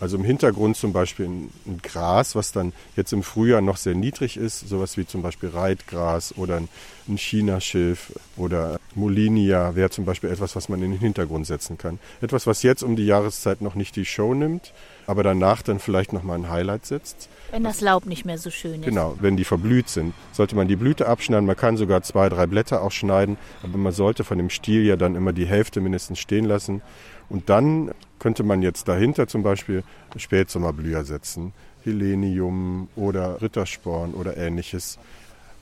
[0.00, 1.50] Also im Hintergrund zum Beispiel ein,
[1.82, 6.36] Gras, was dann jetzt im Frühjahr noch sehr niedrig ist, sowas wie zum Beispiel Reitgras
[6.36, 6.68] oder ein,
[7.08, 11.98] ein Chinaschilf oder Molinia wäre zum Beispiel etwas, was man in den Hintergrund setzen kann.
[12.20, 14.72] Etwas, was jetzt um die Jahreszeit noch nicht die Show nimmt,
[15.08, 17.28] aber danach dann vielleicht nochmal ein Highlight setzt.
[17.50, 18.84] Wenn das Laub nicht mehr so schön ist.
[18.84, 21.46] Genau, wenn die verblüht sind, sollte man die Blüte abschneiden.
[21.46, 24.96] Man kann sogar zwei, drei Blätter auch schneiden, aber man sollte von dem Stiel ja
[24.96, 26.82] dann immer die Hälfte mindestens stehen lassen.
[27.30, 29.82] Und dann könnte man jetzt dahinter zum Beispiel
[30.16, 31.52] Spätsommerblüher setzen,
[31.84, 34.98] Helenium oder Rittersporn oder ähnliches.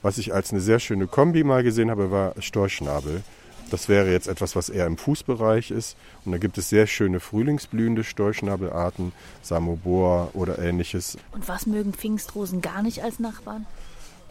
[0.01, 3.23] Was ich als eine sehr schöne Kombi mal gesehen habe, war Storchschnabel.
[3.69, 5.97] Das wäre jetzt etwas, was eher im Fußbereich ist.
[6.23, 11.17] Und da gibt es sehr schöne frühlingsblühende Storchschnabelarten, Samobor oder ähnliches.
[11.33, 13.65] Und was mögen Pfingstrosen gar nicht als Nachbarn?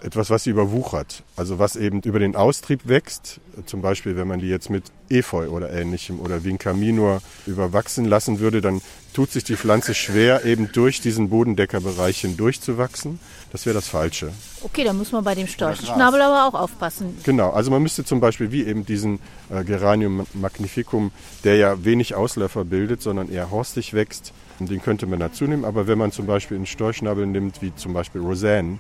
[0.03, 1.23] Etwas, was sie überwuchert.
[1.37, 3.41] Also was eben über den Austrieb wächst.
[3.65, 8.39] Zum Beispiel, wenn man die jetzt mit Efeu oder ähnlichem oder Vinca minor überwachsen lassen
[8.39, 8.83] würde, dann
[9.15, 13.19] tut sich die Pflanze schwer, eben durch diesen Bodendeckerbereich hindurchzuwachsen.
[13.51, 14.31] Das wäre das Falsche.
[14.63, 17.17] Okay, dann muss man bei dem Storchenschnabel aber auch aufpassen.
[17.25, 21.13] Genau, also man müsste zum Beispiel wie eben diesen äh, Geranium magnificum,
[21.45, 25.65] der ja wenig Ausläufer bildet, sondern eher horstig wächst, den könnte man dazu nehmen.
[25.65, 28.79] Aber wenn man zum Beispiel einen Storchnabel nimmt, wie zum Beispiel Roseanne,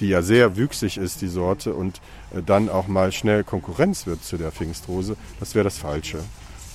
[0.00, 2.00] die ja sehr wüchsig ist, die Sorte, und
[2.34, 6.18] äh, dann auch mal schnell Konkurrenz wird zu der Pfingstrose, das wäre das Falsche.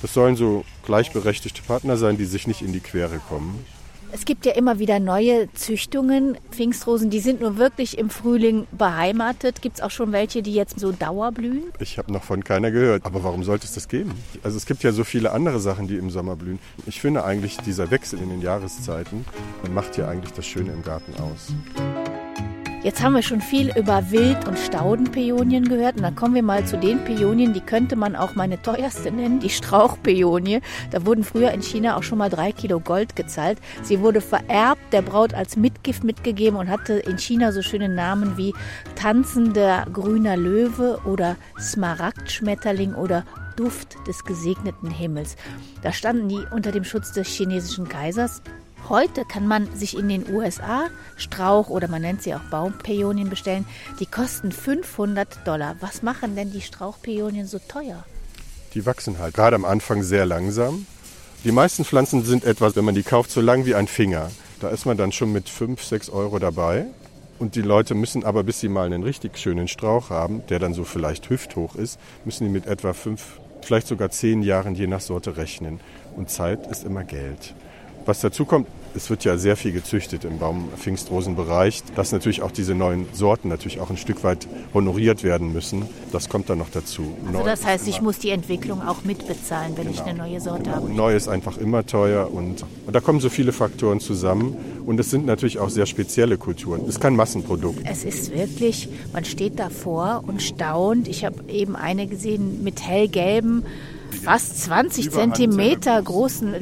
[0.02, 3.64] Das sollen so gleichberechtigte Partner sein, die sich nicht in die Quere kommen.
[4.12, 6.38] Es gibt ja immer wieder neue Züchtungen.
[6.50, 9.62] Pfingstrosen, die sind nur wirklich im Frühling beheimatet.
[9.62, 11.64] Gibt es auch schon welche, die jetzt so dauerblühen?
[11.80, 13.04] Ich habe noch von keiner gehört.
[13.04, 14.12] Aber warum sollte es das geben?
[14.42, 16.60] Also es gibt ja so viele andere Sachen, die im Sommer blühen.
[16.86, 19.24] Ich finde eigentlich, dieser Wechsel in den Jahreszeiten
[19.74, 22.05] macht ja eigentlich das Schöne im Garten aus.
[22.86, 26.64] Jetzt haben wir schon viel über Wild- und Staudenpäonien gehört und dann kommen wir mal
[26.64, 30.60] zu den Päonien, die könnte man auch meine teuerste nennen, die Strauchpäonie.
[30.92, 33.58] Da wurden früher in China auch schon mal drei Kilo Gold gezahlt.
[33.82, 38.36] Sie wurde vererbt, der Braut als Mitgift mitgegeben und hatte in China so schöne Namen
[38.36, 38.54] wie
[38.94, 43.24] tanzender grüner Löwe oder Smaragdschmetterling oder
[43.56, 45.34] Duft des gesegneten Himmels.
[45.82, 48.42] Da standen die unter dem Schutz des chinesischen Kaisers
[48.88, 53.66] Heute kann man sich in den USA Strauch oder man nennt sie auch Baumpäonien bestellen.
[53.98, 55.74] Die kosten 500 Dollar.
[55.80, 58.04] Was machen denn die Strauchpäonien so teuer?
[58.74, 60.86] Die wachsen halt gerade am Anfang sehr langsam.
[61.42, 64.30] Die meisten Pflanzen sind etwas, wenn man die kauft, so lang wie ein Finger.
[64.60, 66.86] Da ist man dann schon mit 5, 6 Euro dabei.
[67.40, 70.74] Und die Leute müssen aber, bis sie mal einen richtig schönen Strauch haben, der dann
[70.74, 75.00] so vielleicht hüfthoch ist, müssen die mit etwa 5, vielleicht sogar 10 Jahren je nach
[75.00, 75.80] Sorte rechnen.
[76.14, 77.54] Und Zeit ist immer Geld.
[78.06, 82.74] Was dazu kommt, es wird ja sehr viel gezüchtet im Baum-Pfingstrosenbereich, dass natürlich auch diese
[82.74, 85.82] neuen Sorten natürlich auch ein Stück weit honoriert werden müssen.
[86.12, 87.16] Das kommt dann noch dazu.
[87.26, 89.96] Also das heißt, ich muss die Entwicklung auch mitbezahlen, wenn genau.
[89.96, 90.76] ich eine neue Sorte genau.
[90.76, 90.92] habe.
[90.92, 94.56] Neu ist einfach immer teuer und, und da kommen so viele Faktoren zusammen.
[94.86, 96.82] Und es sind natürlich auch sehr spezielle Kulturen.
[96.82, 97.80] Es ist kein Massenprodukt.
[97.84, 101.08] Es ist wirklich, man steht davor und staunt.
[101.08, 103.64] Ich habe eben eine gesehen mit hellgelben
[104.22, 106.54] fast 20 Zentimeter großen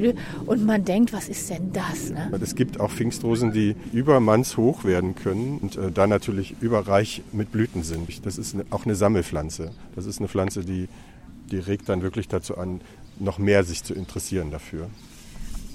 [0.47, 2.11] und man denkt, was ist denn das?
[2.11, 2.31] Ne?
[2.41, 7.83] Es gibt auch Pfingstrosen, die übermannshoch werden können und äh, da natürlich überreich mit Blüten
[7.83, 8.27] sind.
[8.27, 9.71] Das ist eine, auch eine Sammelpflanze.
[9.95, 10.89] Das ist eine Pflanze, die,
[11.51, 12.81] die regt dann wirklich dazu an,
[13.19, 14.89] noch mehr sich zu interessieren dafür.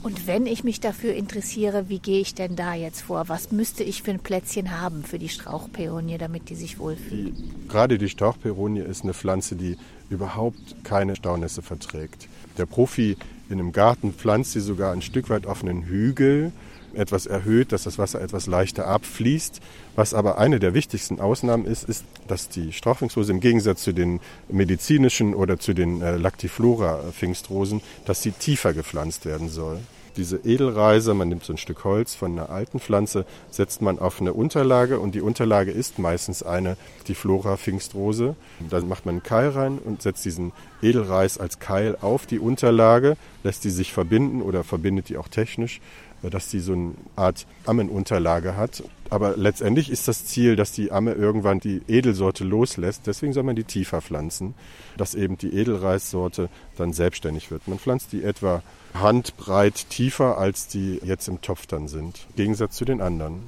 [0.01, 3.27] Und wenn ich mich dafür interessiere, wie gehe ich denn da jetzt vor?
[3.27, 7.33] Was müsste ich für ein Plätzchen haben für die Strauchpeonie, damit die sich wohlfühlt?
[7.67, 9.77] Gerade die Strauchpeonie ist eine Pflanze, die
[10.09, 12.27] überhaupt keine Staunässe verträgt.
[12.57, 13.17] Der Profi
[13.49, 16.53] in einem Garten pflanzt sie sogar ein Stück weit auf einen Hügel,
[16.93, 19.59] etwas erhöht, dass das Wasser etwas leichter abfließt.
[19.95, 24.19] Was aber eine der wichtigsten Ausnahmen ist, ist, dass die Strauchpfingstrose im Gegensatz zu den
[24.49, 29.79] medizinischen oder zu den äh, Lactiflora-Pfingstrosen, dass sie tiefer gepflanzt werden soll.
[30.19, 34.19] Diese Edelreise, man nimmt so ein Stück Holz von einer alten Pflanze, setzt man auf
[34.19, 36.75] eine Unterlage und die Unterlage ist meistens eine
[37.07, 38.35] die Flora Pfingstrose.
[38.69, 43.15] Da macht man einen Keil rein und setzt diesen Edelreis als Keil auf die Unterlage,
[43.43, 45.79] lässt die sich verbinden oder verbindet die auch technisch
[46.21, 48.83] dass die so eine Art Ammenunterlage hat.
[49.09, 53.07] Aber letztendlich ist das Ziel, dass die Amme irgendwann die Edelsorte loslässt.
[53.07, 54.53] Deswegen soll man die tiefer pflanzen,
[54.97, 57.67] dass eben die Edelreissorte dann selbstständig wird.
[57.67, 58.61] Man pflanzt die etwa
[58.93, 62.25] handbreit tiefer, als die jetzt im Topf dann sind.
[62.29, 63.41] Im Gegensatz zu den anderen.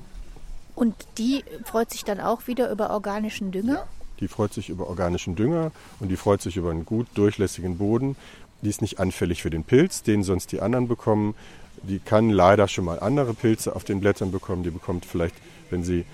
[0.76, 3.74] Und die freut sich dann auch wieder über organischen Dünger?
[3.74, 3.88] Ja,
[4.20, 8.16] die freut sich über organischen Dünger und die freut sich über einen gut durchlässigen Boden.
[8.62, 11.36] Die ist nicht anfällig für den Pilz, den sonst die anderen bekommen.
[11.84, 14.63] Die kann leider schon mal andere Pilze auf den Blättern bekommen.
[14.63, 15.36] Die bekommt vielleicht,
[15.70, 16.06] wenn sie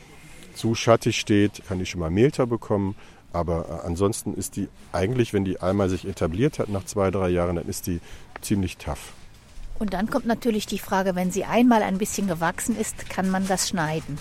[0.54, 2.96] zu schattig steht, kann die schon mal Mehlter bekommen.
[3.34, 7.30] Aber äh, ansonsten ist die eigentlich, wenn die einmal sich etabliert hat nach zwei, drei
[7.30, 8.00] Jahren, dann ist die
[8.42, 9.14] ziemlich tough.
[9.80, 13.48] Und dann kommt natürlich die Frage, wenn sie einmal ein bisschen gewachsen ist, kann man
[13.48, 14.18] das schneiden?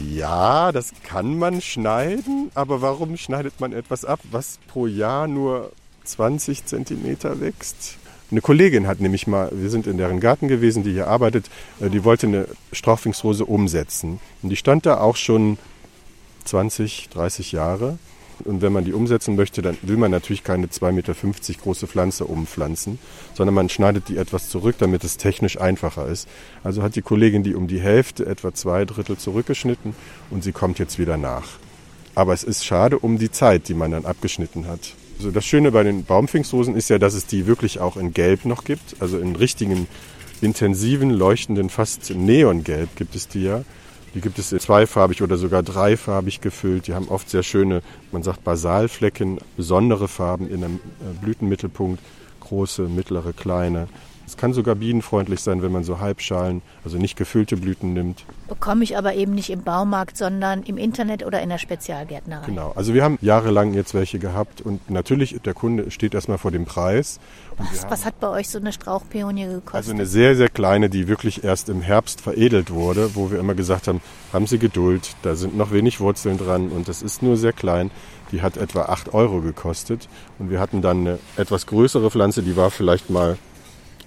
[0.00, 5.72] Ja, das kann man schneiden, aber warum schneidet man etwas ab, was pro Jahr nur
[6.04, 7.98] 20 Zentimeter wächst?
[8.32, 11.90] Eine Kollegin hat nämlich mal, wir sind in deren Garten gewesen, die hier arbeitet, äh,
[11.90, 14.20] die wollte eine Strauchpfingstrose umsetzen.
[14.42, 15.58] Und die stand da auch schon
[16.46, 17.98] 20, 30 Jahre.
[18.46, 21.14] Und wenn man die umsetzen möchte, dann will man natürlich keine 2,50 Meter
[21.62, 22.98] große Pflanze umpflanzen,
[23.34, 26.26] sondern man schneidet die etwas zurück, damit es technisch einfacher ist.
[26.64, 29.94] Also hat die Kollegin die um die Hälfte, etwa zwei Drittel zurückgeschnitten
[30.30, 31.50] und sie kommt jetzt wieder nach.
[32.14, 34.94] Aber es ist schade um die Zeit, die man dann abgeschnitten hat.
[35.18, 38.44] Also das Schöne bei den Baumpfingstrosen ist ja, dass es die wirklich auch in Gelb
[38.44, 38.96] noch gibt.
[39.00, 39.86] Also in richtigen,
[40.40, 43.64] intensiven, leuchtenden, fast Neongelb gibt es die ja.
[44.14, 46.86] Die gibt es zweifarbig oder sogar dreifarbig gefüllt.
[46.86, 52.02] Die haben oft sehr schöne, man sagt Basalflecken, besondere Farben in einem äh, Blütenmittelpunkt,
[52.40, 53.88] große, mittlere, kleine.
[54.32, 58.24] Es kann sogar bienenfreundlich sein, wenn man so Halbschalen, also nicht gefüllte Blüten nimmt.
[58.48, 62.46] Bekomme ich aber eben nicht im Baumarkt, sondern im Internet oder in der Spezialgärtnerei.
[62.46, 66.50] Genau, also wir haben jahrelang jetzt welche gehabt und natürlich, der Kunde steht erstmal vor
[66.50, 67.20] dem Preis.
[67.58, 69.74] Was, was hat bei euch so eine Strauchpeonie gekostet?
[69.74, 73.54] Also eine sehr, sehr kleine, die wirklich erst im Herbst veredelt wurde, wo wir immer
[73.54, 74.00] gesagt haben,
[74.32, 77.90] haben Sie Geduld, da sind noch wenig Wurzeln dran und das ist nur sehr klein.
[78.32, 82.56] Die hat etwa 8 Euro gekostet und wir hatten dann eine etwas größere Pflanze, die
[82.56, 83.36] war vielleicht mal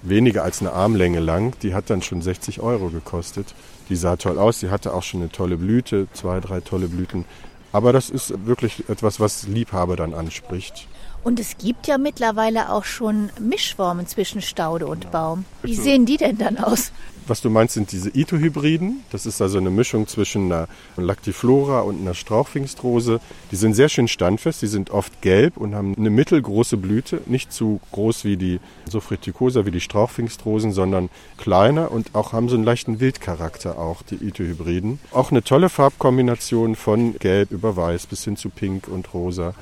[0.09, 1.53] weniger als eine Armlänge lang.
[1.61, 3.53] Die hat dann schon 60 Euro gekostet.
[3.89, 7.25] Die sah toll aus, die hatte auch schon eine tolle Blüte, zwei, drei tolle Blüten.
[7.71, 10.87] Aber das ist wirklich etwas, was Liebhaber dann anspricht.
[11.25, 15.45] Und es gibt ja mittlerweile auch schon Mischformen zwischen Staude und Baum.
[15.63, 16.91] Wie sehen die denn dann aus?
[17.25, 19.03] Was du meinst, sind diese Ito-Hybriden.
[19.09, 23.19] Das ist also eine Mischung zwischen einer Lactiflora und einer Strauchpfingstrose.
[23.49, 27.21] Die sind sehr schön standfest, die sind oft gelb und haben eine mittelgroße Blüte.
[27.25, 32.55] Nicht zu groß wie die Sophriticosa, wie die Strauchpfingstrosen, sondern kleiner und auch haben so
[32.55, 34.99] einen leichten Wildcharakter auch, die Ito-Hybriden.
[35.11, 39.55] Auch eine tolle Farbkombination von gelb über weiß bis hin zu pink und rosa.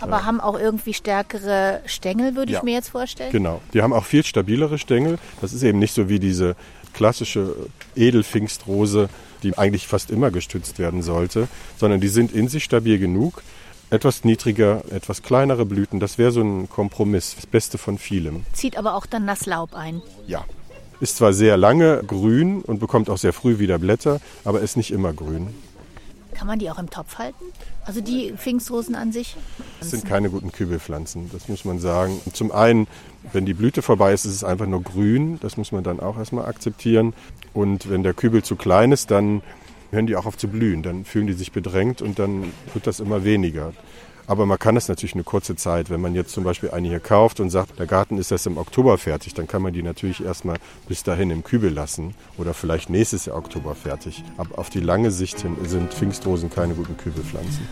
[0.00, 2.58] Aber haben auch irgendwie stärkere Stängel, würde ja.
[2.58, 3.32] ich mir jetzt vorstellen?
[3.32, 3.60] Genau.
[3.74, 5.18] Die haben auch viel stabilere Stängel.
[5.40, 6.56] Das ist eben nicht so wie diese
[6.92, 7.54] klassische
[7.96, 9.08] Edelpfingstrose,
[9.42, 13.42] die eigentlich fast immer gestützt werden sollte, sondern die sind in sich stabil genug.
[13.90, 18.44] Etwas niedriger, etwas kleinere Blüten, das wäre so ein Kompromiss, das Beste von vielem.
[18.52, 20.00] Zieht aber auch dann Nasslaub ein.
[20.28, 20.44] Ja.
[21.00, 24.92] Ist zwar sehr lange grün und bekommt auch sehr früh wieder Blätter, aber ist nicht
[24.92, 25.48] immer grün.
[26.34, 27.44] Kann man die auch im Topf halten?
[27.84, 29.36] Also die Pfingstrosen an sich?
[29.80, 32.20] Das sind keine guten Kübelpflanzen, das muss man sagen.
[32.32, 32.86] Zum einen,
[33.32, 35.38] wenn die Blüte vorbei ist, ist es einfach nur grün.
[35.40, 37.14] Das muss man dann auch erstmal akzeptieren.
[37.52, 39.42] Und wenn der Kübel zu klein ist, dann
[39.90, 40.82] hören die auch auf zu blühen.
[40.82, 43.72] Dann fühlen die sich bedrängt und dann wird das immer weniger.
[44.30, 45.90] Aber man kann es natürlich eine kurze Zeit.
[45.90, 48.58] Wenn man jetzt zum Beispiel eine hier kauft und sagt, der Garten ist erst im
[48.58, 52.90] Oktober fertig, dann kann man die natürlich erstmal bis dahin im Kübel lassen oder vielleicht
[52.90, 54.22] nächstes Jahr Oktober fertig.
[54.36, 57.66] Aber auf die lange Sicht hin sind Pfingstrosen keine guten Kübelpflanzen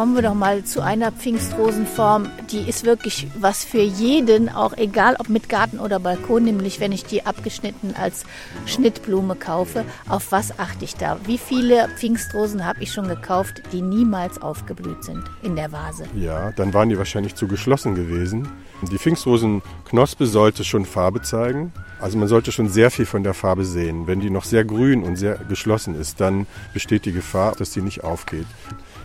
[0.00, 5.14] kommen wir doch mal zu einer Pfingstrosenform, die ist wirklich was für jeden, auch egal
[5.18, 8.24] ob mit Garten oder Balkon, nämlich wenn ich die abgeschnitten als
[8.64, 9.84] Schnittblume kaufe.
[10.08, 11.18] Auf was achte ich da?
[11.26, 16.06] Wie viele Pfingstrosen habe ich schon gekauft, die niemals aufgeblüht sind in der Vase?
[16.14, 18.48] Ja, dann waren die wahrscheinlich zu geschlossen gewesen.
[18.90, 21.74] Die Pfingstrosenknospe sollte schon Farbe zeigen.
[22.00, 24.06] Also man sollte schon sehr viel von der Farbe sehen.
[24.06, 27.82] Wenn die noch sehr grün und sehr geschlossen ist, dann besteht die Gefahr, dass die
[27.82, 28.46] nicht aufgeht.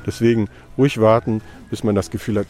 [0.05, 2.47] Deswegen ruhig warten, bis man das Gefühl hat,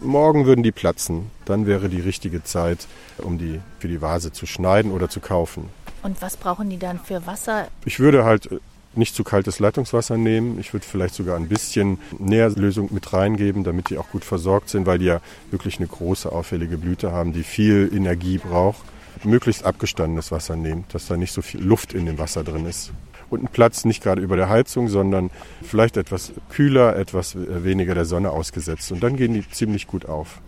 [0.00, 1.30] Morgen würden die platzen.
[1.44, 2.86] Dann wäre die richtige Zeit,
[3.18, 5.68] um die für die Vase zu schneiden oder zu kaufen.
[6.02, 7.68] Und was brauchen die dann für Wasser?
[7.84, 8.60] Ich würde halt äh,
[8.94, 10.58] nicht zu kaltes Leitungswasser nehmen.
[10.58, 14.86] Ich würde vielleicht sogar ein bisschen Nährlösung mit reingeben, damit die auch gut versorgt sind,
[14.86, 18.82] weil die ja wirklich eine große auffällige Blüte haben, die viel Energie braucht.
[19.22, 22.92] Möglichst abgestandenes Wasser nehmen, dass da nicht so viel Luft in dem Wasser drin ist
[23.32, 25.30] und einen Platz nicht gerade über der Heizung, sondern
[25.62, 28.90] vielleicht etwas kühler, etwas weniger der Sonne ausgesetzt.
[28.92, 30.40] Und dann gehen die ziemlich gut auf.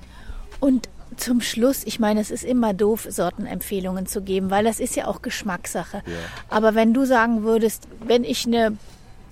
[0.61, 4.97] Und zum Schluss, ich meine, es ist immer doof, Sortenempfehlungen zu geben, weil das ist
[4.97, 6.03] ja auch Geschmackssache.
[6.07, 6.12] Ja.
[6.49, 8.77] Aber wenn du sagen würdest, wenn ich eine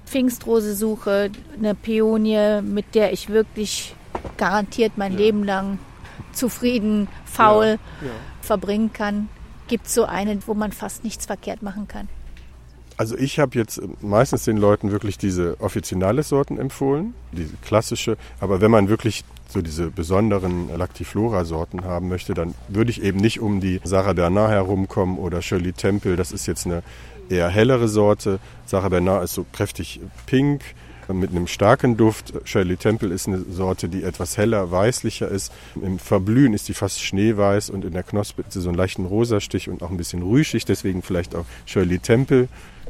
[0.06, 3.94] Pfingstrose suche, eine Peonie, mit der ich wirklich
[4.36, 5.18] garantiert mein ja.
[5.18, 5.78] Leben lang
[6.32, 8.10] zufrieden, faul ja.
[8.42, 9.28] verbringen kann,
[9.68, 12.08] gibt es so eine, wo man fast nichts verkehrt machen kann.
[13.00, 18.18] Also ich habe jetzt meistens den Leuten wirklich diese Officinales-Sorten empfohlen, diese klassische.
[18.40, 23.40] Aber wenn man wirklich so diese besonderen Lactiflora-Sorten haben möchte, dann würde ich eben nicht
[23.40, 26.16] um die Sarah Bernard herumkommen oder Shirley Temple.
[26.16, 26.82] Das ist jetzt eine
[27.30, 28.38] eher hellere Sorte.
[28.66, 30.60] Sarah Bernard ist so kräftig pink
[31.10, 32.34] mit einem starken Duft.
[32.44, 35.52] Shirley Temple ist eine Sorte, die etwas heller, weißlicher ist.
[35.80, 39.06] Im Verblühen ist die fast schneeweiß und in der Knospe ist sie so einen leichten
[39.06, 40.66] Rosastich und auch ein bisschen rüschig.
[40.66, 42.48] Deswegen vielleicht auch Shirley Temple.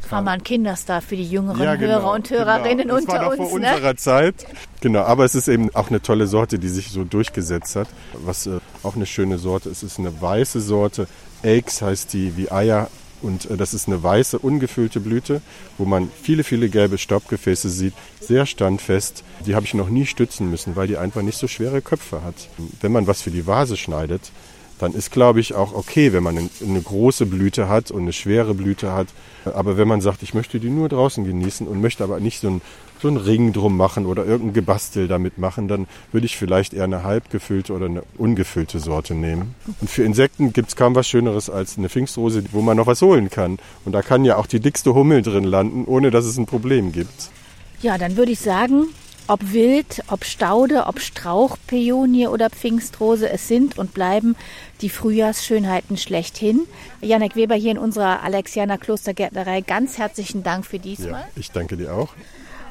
[0.08, 2.94] War mal ein Kinderstar für die jüngeren ja, genau, Hörer und Hörerinnen genau.
[2.94, 3.50] das unter war uns.
[3.50, 3.72] Vor ne?
[3.72, 4.34] unserer Zeit.
[4.80, 7.88] Genau, aber es ist eben auch eine tolle Sorte, die sich so durchgesetzt hat.
[8.14, 11.06] Was äh, auch eine schöne Sorte ist, ist eine weiße Sorte.
[11.42, 12.88] Eggs heißt die wie Eier
[13.22, 15.42] und äh, das ist eine weiße, ungefüllte Blüte,
[15.78, 17.94] wo man viele, viele gelbe Staubgefäße sieht.
[18.20, 19.24] Sehr standfest.
[19.46, 22.48] Die habe ich noch nie stützen müssen, weil die einfach nicht so schwere Köpfe hat.
[22.80, 24.32] Wenn man was für die Vase schneidet,
[24.80, 28.54] dann ist, glaube ich, auch okay, wenn man eine große Blüte hat und eine schwere
[28.54, 29.08] Blüte hat.
[29.44, 32.48] Aber wenn man sagt, ich möchte die nur draußen genießen und möchte aber nicht so
[32.48, 32.60] ein
[33.00, 36.84] so einen Ring drum machen oder irgendein Gebastel damit machen, dann würde ich vielleicht eher
[36.84, 39.54] eine halbgefüllte oder eine ungefüllte Sorte nehmen.
[39.80, 43.02] Und für Insekten gibt es kaum was Schöneres als eine Pfingstrose, wo man noch was
[43.02, 43.58] holen kann.
[43.84, 46.92] Und da kann ja auch die dickste Hummel drin landen, ohne dass es ein Problem
[46.92, 47.30] gibt.
[47.82, 48.88] Ja, dann würde ich sagen,
[49.30, 54.34] ob Wild, ob Staude, ob Strauchpeonie oder Pfingstrose, es sind und bleiben
[54.80, 56.66] die Frühjahrsschönheiten schlechthin.
[57.00, 61.20] Janek Weber hier in unserer Alexianer Klostergärtnerei, ganz herzlichen Dank für diesmal.
[61.20, 62.08] Ja, ich danke dir auch.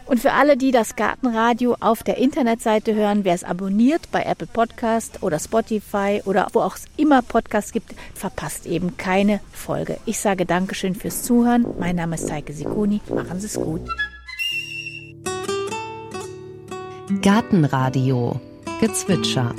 [0.06, 4.48] Und für alle, die das Gartenradio auf der Internetseite hören, wer es abonniert bei Apple
[4.48, 9.98] Podcast oder Spotify oder wo auch immer Podcasts gibt, verpasst eben keine Folge.
[10.06, 11.66] Ich sage Dankeschön fürs Zuhören.
[11.80, 13.00] Mein Name ist Heike Sikuni.
[13.08, 13.88] Machen Sie es gut.
[17.10, 18.40] Gartenradio.
[18.80, 19.56] Gezwitscher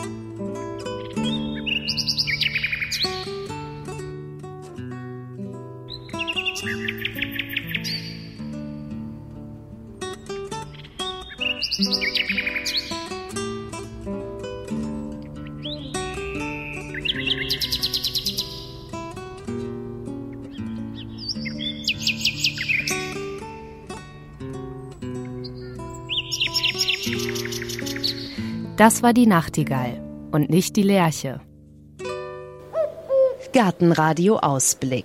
[28.80, 30.00] Das war die Nachtigall
[30.32, 31.42] und nicht die Lerche.
[33.52, 35.04] Gartenradio Ausblick.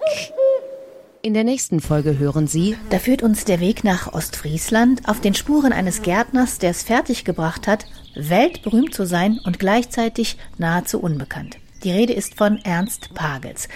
[1.21, 2.77] In der nächsten Folge hören Sie.
[2.89, 7.67] Da führt uns der Weg nach Ostfriesland auf den Spuren eines Gärtners, der es fertiggebracht
[7.67, 7.85] hat,
[8.15, 11.57] weltberühmt zu sein und gleichzeitig nahezu unbekannt.
[11.85, 13.69] Die Rede ist von Ernst Pagels.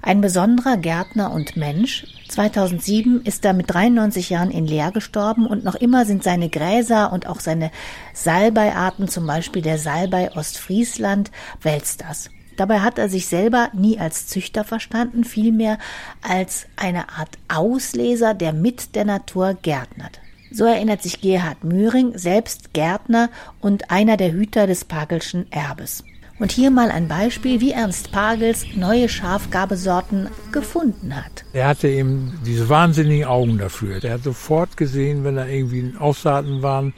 [0.00, 2.06] Ein besonderer Gärtner und Mensch.
[2.28, 7.12] 2007 ist er mit 93 Jahren in Leer gestorben und noch immer sind seine Gräser
[7.12, 7.72] und auch seine
[8.14, 12.30] Salbeiarten, zum Beispiel der Salbei Ostfriesland, Weltstars.
[12.56, 15.78] Dabei hat er sich selber nie als Züchter verstanden, vielmehr
[16.22, 20.20] als eine Art Ausleser, der mit der Natur gärtnert.
[20.52, 23.28] So erinnert sich Gerhard Möhring, selbst Gärtner
[23.60, 26.04] und einer der Hüter des Pagelschen Erbes.
[26.38, 31.44] Und hier mal ein Beispiel, wie Ernst Pagels neue Schafgabesorten gefunden hat.
[31.54, 34.04] Er hatte eben diese wahnsinnigen Augen dafür.
[34.04, 36.92] Er hat sofort gesehen, wenn da irgendwie Aussaaten waren,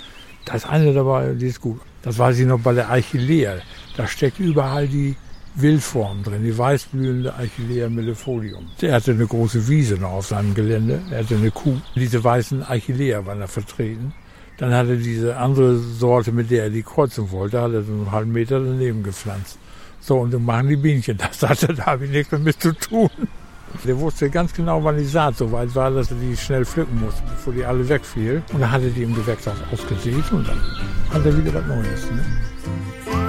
[0.44, 1.80] da ist eine dabei, die ist gut.
[2.02, 3.58] Das weiß ich noch bei der Archilea.
[3.96, 5.14] Da steckt überall die
[5.54, 8.66] Wildform drin, die weißblühende Archilea millefolium.
[8.80, 11.00] Er hatte eine große Wiese noch auf seinem Gelände.
[11.10, 11.76] Er hatte eine Kuh.
[11.94, 14.14] Diese weißen Archilea waren da vertreten.
[14.58, 17.92] Dann hat er diese andere Sorte, mit der er die kreuzen wollte, hat er so
[17.92, 19.58] einen halben Meter daneben gepflanzt.
[20.00, 21.42] So, und dann machen die Bienchen das.
[21.48, 23.10] Hatte, da habe ich nichts mehr mit zu tun.
[23.84, 27.00] Der wusste ganz genau, wann die Saat so weit war, dass er die schnell pflücken
[27.00, 28.42] musste, bevor die alle wegfiel.
[28.52, 30.60] Und dann hat er die im Gewächshaus ausgesät und dann
[31.10, 32.10] hat er wieder was Neues.
[32.10, 33.27] Ne?